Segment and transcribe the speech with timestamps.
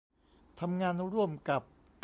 [0.59, 1.63] ทำงานร่วมกับ